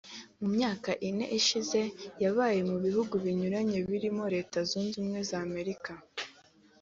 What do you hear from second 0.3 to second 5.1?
mu myaka ine ishize yabaye mu bihugu binyuranye birimo Leta Zunze